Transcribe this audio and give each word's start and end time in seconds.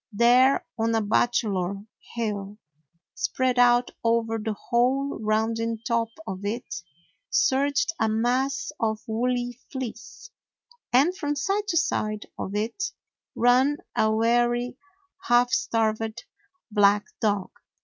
There, 0.11 0.65
on 0.79 0.95
a 0.95 1.01
"bachelor" 1.01 1.75
hill, 2.15 2.57
spread 3.13 3.59
out 3.59 3.91
over 4.03 4.39
the 4.39 4.53
whole 4.55 5.19
rounding 5.19 5.77
top 5.85 6.09
of 6.25 6.43
it, 6.43 6.81
surged 7.29 7.93
a 7.99 8.09
mass 8.09 8.71
of 8.79 8.99
woolly 9.05 9.59
fleece, 9.71 10.31
and 10.91 11.15
from 11.15 11.35
side 11.35 11.67
to 11.67 11.77
side 11.77 12.25
of 12.35 12.55
it 12.55 12.93
ran 13.35 13.77
a 13.95 14.11
weary, 14.11 14.75
half 15.27 15.51
starved 15.51 16.23
black 16.71 17.05
dog. 17.19 17.51